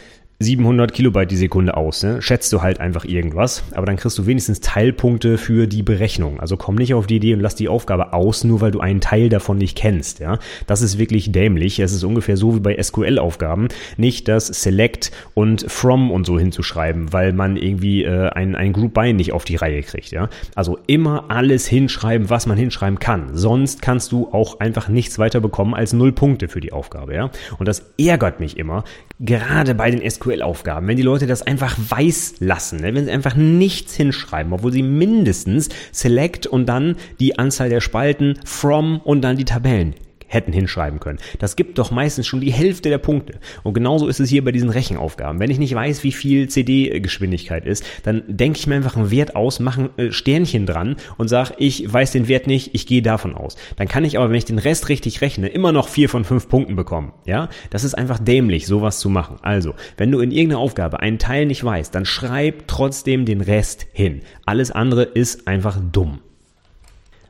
[0.43, 2.03] 700 Kilobyte die Sekunde aus.
[2.03, 2.21] Ne?
[2.21, 6.39] Schätzt du halt einfach irgendwas, aber dann kriegst du wenigstens Teilpunkte für die Berechnung.
[6.39, 9.01] Also komm nicht auf die Idee und lass die Aufgabe aus, nur weil du einen
[9.01, 10.19] Teil davon nicht kennst.
[10.19, 11.79] Ja, das ist wirklich dämlich.
[11.79, 17.13] Es ist ungefähr so wie bei SQL-Aufgaben, nicht das Select und From und so hinzuschreiben,
[17.13, 20.11] weil man irgendwie äh, ein, ein Group By nicht auf die Reihe kriegt.
[20.11, 23.29] Ja, also immer alles hinschreiben, was man hinschreiben kann.
[23.33, 27.13] Sonst kannst du auch einfach nichts weiter bekommen als null Punkte für die Aufgabe.
[27.13, 27.29] Ja,
[27.59, 28.83] und das ärgert mich immer,
[29.19, 32.93] gerade bei den SQL SQL-Aufgaben, wenn die Leute das einfach weiß lassen, ne?
[32.93, 38.39] wenn sie einfach nichts hinschreiben, obwohl sie mindestens Select und dann die Anzahl der Spalten,
[38.45, 39.95] From und dann die Tabellen
[40.33, 41.19] hätten hinschreiben können.
[41.39, 43.39] Das gibt doch meistens schon die Hälfte der Punkte.
[43.63, 45.39] Und genauso ist es hier bei diesen Rechenaufgaben.
[45.39, 49.35] Wenn ich nicht weiß, wie viel CD-Geschwindigkeit ist, dann denke ich mir einfach einen Wert
[49.35, 53.01] aus, mache ein äh, Sternchen dran und sage, ich weiß den Wert nicht, ich gehe
[53.01, 53.55] davon aus.
[53.75, 56.49] Dann kann ich aber, wenn ich den Rest richtig rechne, immer noch vier von fünf
[56.49, 57.13] Punkten bekommen.
[57.25, 59.37] Ja, das ist einfach dämlich, sowas zu machen.
[59.41, 63.87] Also, wenn du in irgendeiner Aufgabe einen Teil nicht weißt, dann schreib trotzdem den Rest
[63.93, 64.21] hin.
[64.45, 66.19] Alles andere ist einfach dumm.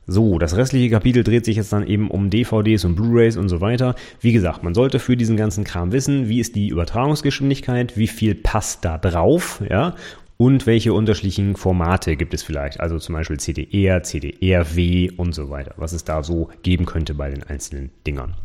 [0.06, 3.62] So, das restliche Kapitel dreht sich jetzt dann eben um DVDs und Blu-rays und so
[3.62, 3.96] weiter.
[4.20, 8.36] Wie gesagt, man sollte für diesen ganzen Kram wissen, wie ist die Übertragungsgeschwindigkeit, wie viel
[8.36, 9.96] passt da drauf, ja,
[10.36, 15.74] und welche unterschiedlichen Formate gibt es vielleicht, also zum Beispiel CDR, CDR-W und so weiter,
[15.78, 18.36] was es da so geben könnte bei den einzelnen Dingern.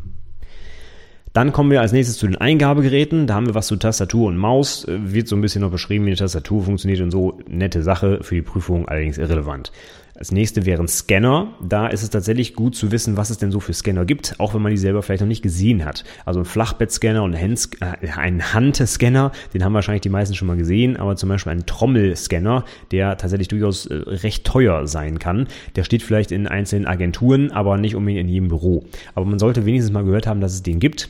[1.33, 3.27] Dann kommen wir als nächstes zu den Eingabegeräten.
[3.27, 4.85] Da haben wir was zu Tastatur und Maus.
[4.87, 7.39] Wird so ein bisschen noch beschrieben, wie eine Tastatur funktioniert und so.
[7.47, 9.71] Nette Sache, für die Prüfung allerdings irrelevant.
[10.19, 11.53] Das nächste wären Scanner.
[11.61, 14.53] Da ist es tatsächlich gut zu wissen, was es denn so für Scanner gibt, auch
[14.53, 16.03] wenn man die selber vielleicht noch nicht gesehen hat.
[16.25, 20.57] Also ein Flachbettscanner und ein, äh, ein Handscanner, den haben wahrscheinlich die meisten schon mal
[20.57, 25.47] gesehen, aber zum Beispiel ein Trommelscanner, der tatsächlich durchaus äh, recht teuer sein kann.
[25.77, 28.83] Der steht vielleicht in einzelnen Agenturen, aber nicht unbedingt in jedem Büro.
[29.15, 31.07] Aber man sollte wenigstens mal gehört haben, dass es den gibt.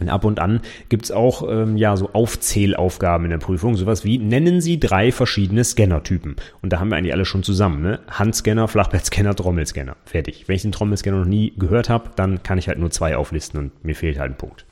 [0.00, 4.18] Und ab und an gibt's auch ähm, ja so Aufzählaufgaben in der Prüfung, sowas wie
[4.18, 6.36] nennen Sie drei verschiedene Scannertypen.
[6.62, 8.00] Und da haben wir eigentlich alle schon zusammen, ne?
[8.08, 9.96] Handscanner, Flachbettscanner, Trommelscanner.
[10.04, 10.44] Fertig.
[10.46, 13.58] Wenn ich den Trommelscanner noch nie gehört habe, dann kann ich halt nur zwei auflisten
[13.58, 14.64] und mir fehlt halt ein Punkt.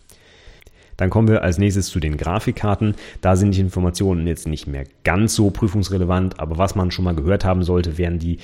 [0.96, 2.94] Dann kommen wir als nächstes zu den Grafikkarten.
[3.20, 7.14] Da sind die Informationen jetzt nicht mehr ganz so prüfungsrelevant, aber was man schon mal
[7.14, 8.38] gehört haben sollte, wären die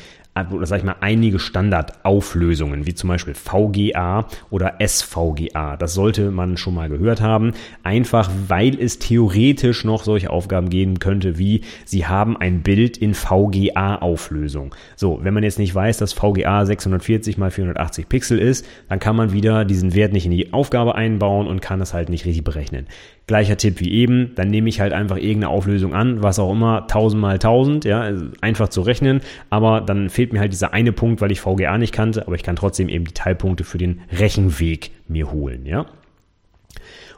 [0.51, 5.77] oder sag ich mal, einige Standardauflösungen, wie zum Beispiel VGA oder SVGA.
[5.77, 7.53] Das sollte man schon mal gehört haben.
[7.83, 13.15] Einfach, weil es theoretisch noch solche Aufgaben geben könnte, wie Sie haben ein Bild in
[13.15, 14.75] VGA-Auflösung.
[14.97, 19.17] So, wenn man jetzt nicht weiß, dass VGA 640 mal 480 Pixel ist, dann kann
[19.17, 22.45] man wieder diesen Wert nicht in die Aufgabe einbauen und kann es halt nicht richtig
[22.45, 22.87] berechnen.
[23.27, 26.83] Gleicher Tipp wie eben, dann nehme ich halt einfach irgendeine Auflösung an, was auch immer,
[26.83, 31.21] 1000 mal 1000, ja, einfach zu rechnen, aber dann fehlt mir halt dieser eine Punkt,
[31.21, 34.91] weil ich VGA nicht kannte, aber ich kann trotzdem eben die Teilpunkte für den Rechenweg
[35.09, 35.87] mir holen, ja.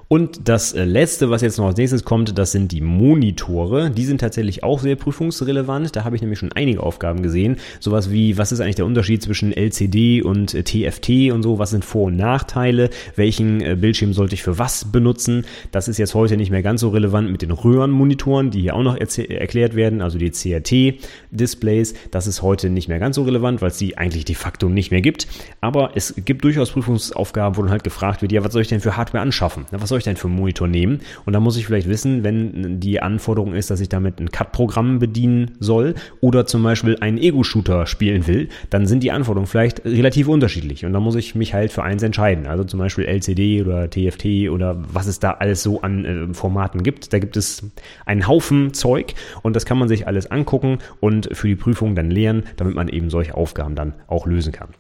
[0.08, 3.90] Und das äh, letzte, was jetzt noch als nächstes kommt, das sind die Monitore.
[3.90, 5.96] Die sind tatsächlich auch sehr prüfungsrelevant.
[5.96, 7.56] Da habe ich nämlich schon einige Aufgaben gesehen.
[7.80, 11.58] Sowas wie, was ist eigentlich der Unterschied zwischen LCD und TFT äh, und so?
[11.58, 12.90] Was sind Vor- und Nachteile?
[13.16, 15.44] Welchen äh, Bildschirm sollte ich für was benutzen?
[15.72, 18.82] Das ist jetzt heute nicht mehr ganz so relevant mit den Röhrenmonitoren, die hier auch
[18.82, 21.94] noch erklärt werden, also die CRT-Displays.
[22.10, 24.90] Das ist heute nicht mehr ganz so relevant, weil es die eigentlich de facto nicht
[24.90, 25.26] mehr gibt.
[25.60, 28.80] Aber es gibt durchaus Prüfungsaufgaben, wo dann halt gefragt wird, ja, was soll ich denn
[28.80, 29.66] für Hardware anschaffen?
[29.70, 30.98] Was soll ich denn für einen Monitor nehmen?
[31.24, 34.98] Und da muss ich vielleicht wissen, wenn die Anforderung ist, dass ich damit ein Cut-Programm
[34.98, 40.26] bedienen soll oder zum Beispiel einen Ego-Shooter spielen will, dann sind die Anforderungen vielleicht relativ
[40.26, 40.84] unterschiedlich.
[40.84, 42.48] Und da muss ich mich halt für eins entscheiden.
[42.48, 46.82] Also zum Beispiel LCD oder TFT oder was es da alles so an äh, Formaten
[46.82, 47.12] gibt.
[47.12, 47.70] Da gibt es
[48.04, 52.10] einen Haufen Zeug und das kann man sich alles angucken und für die Prüfung dann
[52.10, 54.70] lernen, damit man eben solche Aufgaben dann auch lösen kann.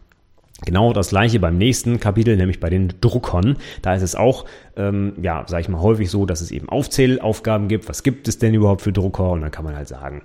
[0.64, 3.56] Genau das gleiche beim nächsten Kapitel, nämlich bei den Druckern.
[3.82, 4.46] Da ist es auch,
[4.76, 7.88] ähm, ja, sag ich mal, häufig so, dass es eben Aufzählaufgaben gibt.
[7.88, 9.30] Was gibt es denn überhaupt für Drucker?
[9.30, 10.22] Und dann kann man halt sagen,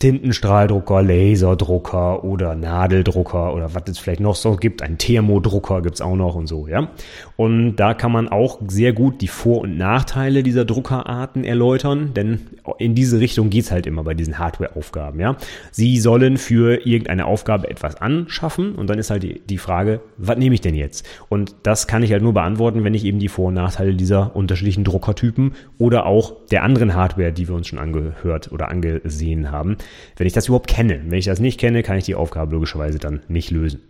[0.00, 4.80] Tintenstrahldrucker, Laserdrucker oder Nadeldrucker oder was es vielleicht noch so gibt.
[4.80, 6.88] Ein Thermodrucker gibt's auch noch und so, ja.
[7.36, 12.40] Und da kann man auch sehr gut die Vor- und Nachteile dieser Druckerarten erläutern, denn
[12.78, 15.36] in diese Richtung geht's halt immer bei diesen Hardware-Aufgaben, ja.
[15.70, 20.38] Sie sollen für irgendeine Aufgabe etwas anschaffen und dann ist halt die, die Frage, was
[20.38, 21.06] nehme ich denn jetzt?
[21.28, 24.34] Und das kann ich halt nur beantworten, wenn ich eben die Vor- und Nachteile dieser
[24.34, 29.76] unterschiedlichen Druckertypen oder auch der anderen Hardware, die wir uns schon angehört oder angesehen haben,
[30.16, 31.00] wenn ich das überhaupt kenne.
[31.06, 33.80] Wenn ich das nicht kenne, kann ich die Aufgabe logischerweise dann nicht lösen.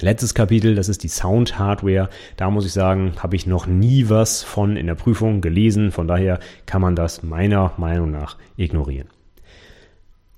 [0.00, 2.08] Letztes Kapitel, das ist die Sound-Hardware.
[2.36, 5.92] Da muss ich sagen, habe ich noch nie was von in der Prüfung gelesen.
[5.92, 9.08] Von daher kann man das meiner Meinung nach ignorieren.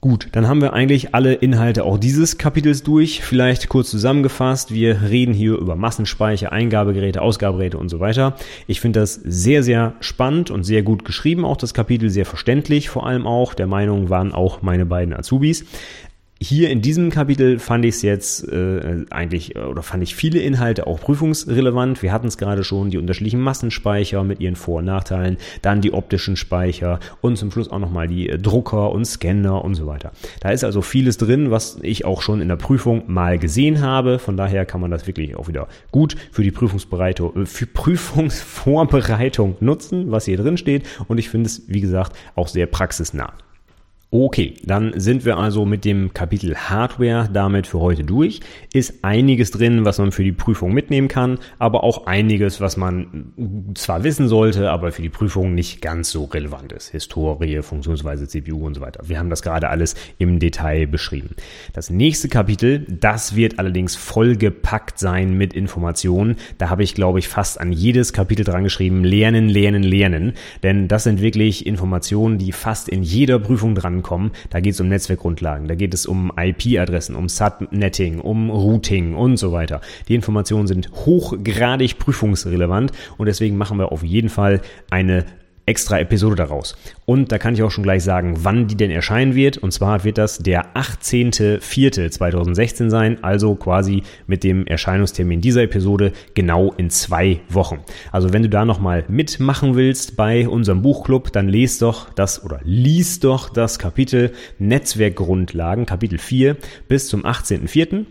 [0.03, 3.23] Gut, dann haben wir eigentlich alle Inhalte auch dieses Kapitels durch.
[3.23, 4.73] Vielleicht kurz zusammengefasst.
[4.73, 8.37] Wir reden hier über Massenspeicher, Eingabegeräte, Ausgabegeräte und so weiter.
[8.67, 11.47] Ich finde das sehr, sehr spannend und sehr gut geschrieben.
[11.47, 13.55] Auch das Kapitel sehr verständlich vor allem auch.
[13.55, 15.65] Der Meinung waren auch meine beiden Azubis.
[16.39, 20.39] Hier in diesem Kapitel fand ich es jetzt äh, eigentlich, äh, oder fand ich viele
[20.39, 22.03] Inhalte auch prüfungsrelevant.
[22.03, 25.95] Wir hatten es gerade schon, die unterschiedlichen Massenspeicher mit ihren Vor- und Nachteilen, dann die
[25.95, 30.13] optischen Speicher und zum Schluss auch nochmal die äh, Drucker und Scanner und so weiter.
[30.41, 34.19] Da ist also vieles drin, was ich auch schon in der Prüfung mal gesehen habe.
[34.19, 39.57] Von daher kann man das wirklich auch wieder gut für die Prüfungsbereitung, äh, für Prüfungsvorbereitung
[39.61, 40.85] nutzen, was hier drin steht.
[41.09, 43.33] Und ich finde es, wie gesagt, auch sehr praxisnah.
[44.13, 48.39] Okay, dann sind wir also mit dem Kapitel Hardware damit für heute durch.
[48.73, 53.33] Ist einiges drin, was man für die Prüfung mitnehmen kann, aber auch einiges, was man
[53.75, 56.91] zwar wissen sollte, aber für die Prüfung nicht ganz so relevant ist.
[56.91, 59.01] Historie, Funktionsweise, CPU und so weiter.
[59.09, 61.31] Wir haben das gerade alles im Detail beschrieben.
[61.73, 66.37] Das nächste Kapitel, das wird allerdings vollgepackt sein mit Informationen.
[66.59, 70.35] Da habe ich, glaube ich, fast an jedes Kapitel dran geschrieben, lernen, lernen, lernen.
[70.63, 74.33] Denn das sind wirklich Informationen, die fast in jeder Prüfung dran ankommen.
[74.51, 79.37] Da geht es um Netzwerkgrundlagen, da geht es um IP-Adressen, um Subnetting, um Routing und
[79.37, 79.81] so weiter.
[80.09, 85.25] Die Informationen sind hochgradig prüfungsrelevant und deswegen machen wir auf jeden Fall eine
[85.67, 86.77] extra Episode daraus.
[87.05, 89.59] Und da kann ich auch schon gleich sagen, wann die denn erscheinen wird.
[89.59, 96.73] Und zwar wird das der 18.04.2016 sein, also quasi mit dem Erscheinungstermin dieser Episode genau
[96.77, 97.81] in zwei Wochen.
[98.13, 102.61] Also wenn du da nochmal mitmachen willst bei unserem Buchclub, dann lest doch das oder
[102.63, 106.57] liest doch das Kapitel Netzwerkgrundlagen, Kapitel 4
[106.89, 108.05] bis zum 18.04.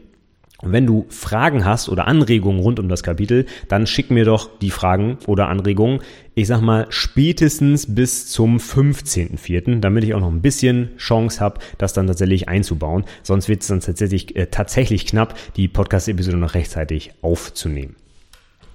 [0.72, 4.72] Wenn du Fragen hast oder Anregungen rund um das Kapitel, dann schick mir doch die
[4.72, 6.00] Fragen oder Anregungen,
[6.34, 11.60] ich sag mal, spätestens bis zum 15.04., damit ich auch noch ein bisschen Chance habe,
[11.78, 13.06] das dann tatsächlich einzubauen.
[13.24, 17.96] Sonst wird es dann tatsächlich, äh, tatsächlich knapp, die Podcast-Episode noch rechtzeitig aufzunehmen.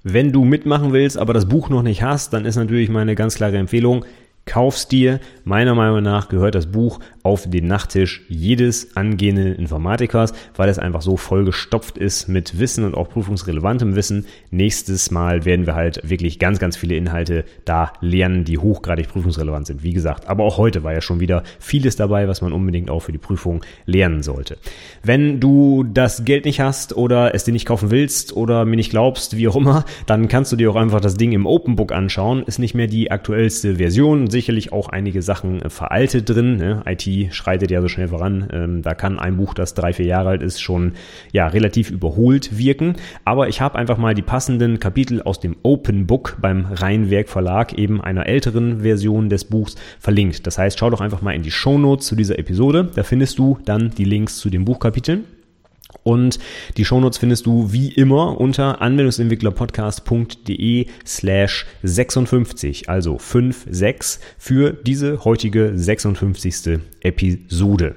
[0.03, 3.35] Wenn du mitmachen willst, aber das Buch noch nicht hast, dann ist natürlich meine ganz
[3.35, 4.03] klare Empfehlung,
[4.45, 5.19] Kaufst dir.
[5.43, 11.01] Meiner Meinung nach gehört das Buch auf den Nachttisch jedes angehenden Informatikers, weil es einfach
[11.03, 14.25] so vollgestopft ist mit Wissen und auch prüfungsrelevantem Wissen.
[14.49, 19.67] Nächstes Mal werden wir halt wirklich ganz, ganz viele Inhalte da lernen, die hochgradig prüfungsrelevant
[19.67, 19.83] sind.
[19.83, 23.01] Wie gesagt, aber auch heute war ja schon wieder vieles dabei, was man unbedingt auch
[23.01, 24.57] für die Prüfung lernen sollte.
[25.03, 28.91] Wenn du das Geld nicht hast oder es dir nicht kaufen willst oder mir nicht
[28.91, 31.91] glaubst, wie auch immer, dann kannst du dir auch einfach das Ding im Open Book
[31.91, 32.43] anschauen.
[32.43, 36.57] Ist nicht mehr die aktuellste Version sicherlich auch einige Sachen äh, veraltet drin.
[36.57, 36.83] Ne?
[36.85, 38.47] IT schreitet ja so schnell voran.
[38.51, 40.93] Ähm, da kann ein Buch, das drei, vier Jahre alt ist, schon
[41.31, 42.95] ja relativ überholt wirken.
[43.25, 47.73] Aber ich habe einfach mal die passenden Kapitel aus dem Open Book beim Rheinwerk Verlag,
[47.73, 50.47] eben einer älteren Version des Buchs, verlinkt.
[50.47, 52.89] Das heißt, schau doch einfach mal in die Show Notes zu dieser Episode.
[52.95, 55.25] Da findest du dann die Links zu den Buchkapiteln.
[56.03, 56.39] Und
[56.77, 65.73] die Shownotes findest du wie immer unter anwendungsentwicklerpodcast.de slash 56, also 56 für diese heutige
[65.75, 66.79] 56.
[67.01, 67.95] Episode.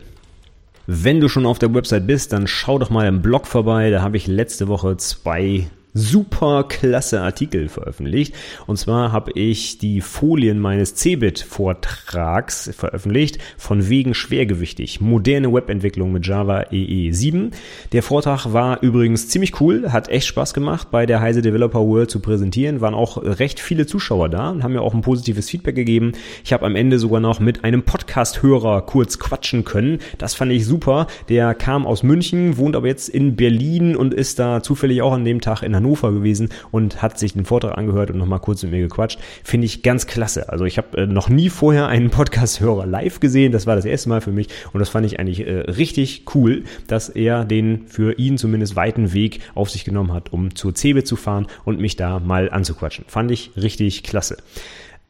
[0.86, 3.88] Wenn du schon auf der Website bist, dann schau doch mal im Blog vorbei.
[3.88, 8.34] Da habe ich letzte Woche zwei super klasse Artikel veröffentlicht.
[8.66, 16.26] Und zwar habe ich die Folien meines Cebit-Vortrags veröffentlicht, von wegen schwergewichtig, moderne Webentwicklung mit
[16.26, 17.52] Java EE 7.
[17.92, 22.10] Der Vortrag war übrigens ziemlich cool, hat echt Spaß gemacht, bei der Heise Developer World
[22.10, 22.80] zu präsentieren.
[22.80, 26.12] Waren auch recht viele Zuschauer da und haben mir auch ein positives Feedback gegeben.
[26.44, 30.00] Ich habe am Ende sogar noch mit einem Podcast-Hörer kurz quatschen können.
[30.18, 31.06] Das fand ich super.
[31.28, 35.24] Der kam aus München, wohnt aber jetzt in Berlin und ist da zufällig auch an
[35.24, 38.72] dem Tag in Hannover gewesen und hat sich den Vortrag angehört und nochmal kurz mit
[38.72, 39.18] mir gequatscht.
[39.42, 40.48] Finde ich ganz klasse.
[40.48, 43.52] Also ich habe äh, noch nie vorher einen Podcast-Hörer live gesehen.
[43.52, 46.64] Das war das erste Mal für mich und das fand ich eigentlich äh, richtig cool,
[46.86, 51.04] dass er den für ihn zumindest weiten Weg auf sich genommen hat, um zur Cebe
[51.04, 53.04] zu fahren und mich da mal anzuquatschen.
[53.08, 54.38] Fand ich richtig klasse.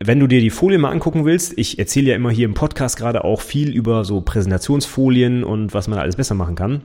[0.01, 2.97] Wenn du dir die Folie mal angucken willst, ich erzähle ja immer hier im Podcast
[2.97, 6.83] gerade auch viel über so Präsentationsfolien und was man alles besser machen kann.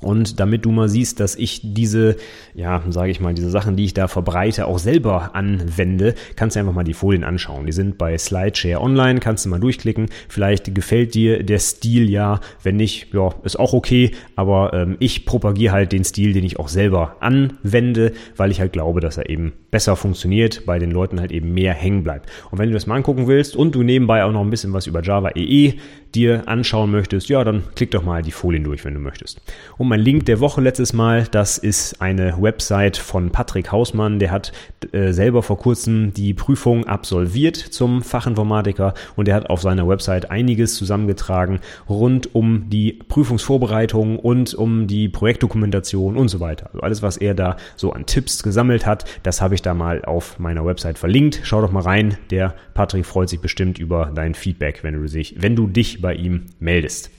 [0.00, 2.16] Und damit du mal siehst, dass ich diese,
[2.54, 6.60] ja, sage ich mal, diese Sachen, die ich da verbreite, auch selber anwende, kannst du
[6.60, 7.66] einfach mal die Folien anschauen.
[7.66, 10.06] Die sind bei Slideshare online, kannst du mal durchklicken.
[10.28, 14.12] Vielleicht gefällt dir der Stil ja, wenn nicht, ja, ist auch okay.
[14.36, 18.72] Aber ähm, ich propagiere halt den Stil, den ich auch selber anwende, weil ich halt
[18.72, 22.30] glaube, dass er eben besser funktioniert, bei den Leuten halt eben mehr hängen bleibt.
[22.52, 24.86] Und wenn du das mal angucken willst und du nebenbei auch noch ein bisschen was
[24.86, 25.74] über Java EE
[26.14, 29.40] dir anschauen möchtest, ja, dann klick doch mal die Folien durch, wenn du möchtest.
[29.76, 34.30] Und mein Link der Woche letztes Mal, das ist eine Website von Patrick Hausmann, der
[34.30, 34.52] hat
[34.92, 40.30] äh, selber vor kurzem die Prüfung absolviert zum Fachinformatiker und der hat auf seiner Website
[40.30, 46.66] einiges zusammengetragen rund um die Prüfungsvorbereitung und um die Projektdokumentation und so weiter.
[46.72, 50.04] Also alles, was er da so an Tipps gesammelt hat, das habe ich da mal
[50.04, 51.40] auf meiner Website verlinkt.
[51.42, 52.16] Schau doch mal rein.
[52.30, 56.14] Der Patrick freut sich bestimmt über dein Feedback, wenn du dich, wenn du dich bei
[56.14, 57.10] ihm meldest.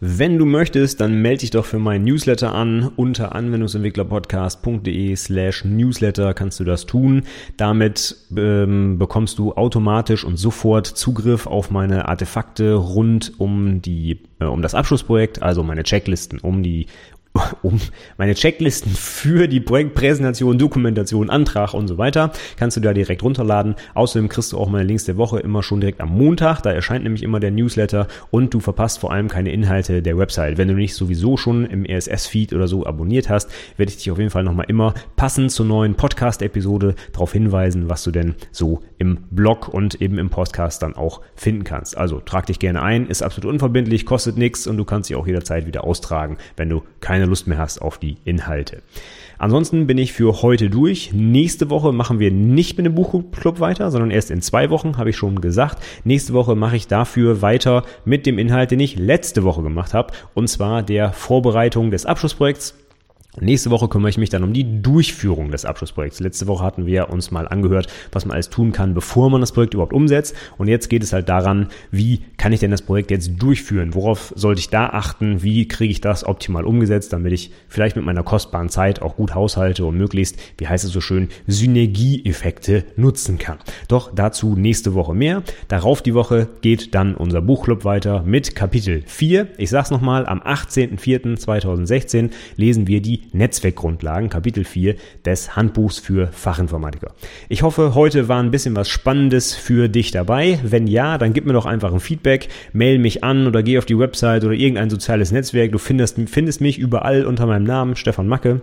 [0.00, 2.88] Wenn du möchtest, dann melde dich doch für meinen Newsletter an.
[2.94, 7.22] Unter anwendungsentwicklerpodcast.de slash Newsletter kannst du das tun.
[7.56, 14.44] Damit ähm, bekommst du automatisch und sofort Zugriff auf meine Artefakte rund um die äh,
[14.44, 16.86] um das Abschlussprojekt, also meine Checklisten, um die
[17.62, 17.80] um
[18.16, 23.74] meine Checklisten für die Projektpräsentation, Dokumentation, Antrag und so weiter, kannst du da direkt runterladen.
[23.94, 26.62] Außerdem kriegst du auch meine Links der Woche immer schon direkt am Montag.
[26.62, 30.58] Da erscheint nämlich immer der Newsletter und du verpasst vor allem keine Inhalte der Website.
[30.58, 34.18] Wenn du nicht sowieso schon im RSS-Feed oder so abonniert hast, werde ich dich auf
[34.18, 39.18] jeden Fall nochmal immer passend zur neuen Podcast-Episode darauf hinweisen, was du denn so im
[39.30, 41.96] Blog und eben im Podcast dann auch finden kannst.
[41.96, 45.26] Also trag dich gerne ein, ist absolut unverbindlich, kostet nichts und du kannst dich auch
[45.26, 48.82] jederzeit wieder austragen, wenn du keine Lust mehr hast auf die Inhalte.
[49.38, 51.12] Ansonsten bin ich für heute durch.
[51.12, 55.10] Nächste Woche machen wir nicht mit dem Buchclub weiter, sondern erst in zwei Wochen, habe
[55.10, 55.78] ich schon gesagt.
[56.02, 60.12] Nächste Woche mache ich dafür weiter mit dem Inhalt, den ich letzte Woche gemacht habe,
[60.34, 62.74] und zwar der Vorbereitung des Abschlussprojekts
[63.40, 66.20] Nächste Woche kümmere ich mich dann um die Durchführung des Abschlussprojekts.
[66.20, 69.52] Letzte Woche hatten wir uns mal angehört, was man alles tun kann, bevor man das
[69.52, 70.34] Projekt überhaupt umsetzt.
[70.56, 73.94] Und jetzt geht es halt daran, wie kann ich denn das Projekt jetzt durchführen?
[73.94, 75.42] Worauf sollte ich da achten?
[75.42, 79.34] Wie kriege ich das optimal umgesetzt, damit ich vielleicht mit meiner kostbaren Zeit auch gut
[79.34, 83.58] haushalte und möglichst, wie heißt es so schön, Synergieeffekte nutzen kann.
[83.88, 85.42] Doch dazu nächste Woche mehr.
[85.68, 89.48] Darauf die Woche geht dann unser Buchclub weiter mit Kapitel 4.
[89.58, 97.14] Ich sag's nochmal, am 18.04.2016 lesen wir die Netzwerkgrundlagen, Kapitel 4 des Handbuchs für Fachinformatiker.
[97.48, 100.58] Ich hoffe, heute war ein bisschen was Spannendes für dich dabei.
[100.62, 103.86] Wenn ja, dann gib mir doch einfach ein Feedback, mail mich an oder geh auf
[103.86, 105.72] die Website oder irgendein soziales Netzwerk.
[105.72, 108.60] Du findest, findest mich überall unter meinem Namen, Stefan Macke.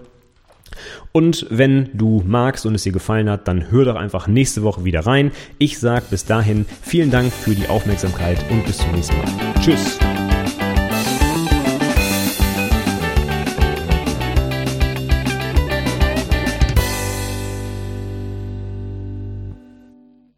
[1.11, 4.83] Und wenn du magst und es dir gefallen hat, dann hör doch einfach nächste Woche
[4.83, 5.31] wieder rein.
[5.57, 9.53] Ich sag bis dahin vielen Dank für die Aufmerksamkeit und bis zum nächsten Mal.
[9.61, 9.97] Tschüss.